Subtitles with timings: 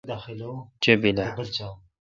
[0.81, 1.19] چے°بیل۔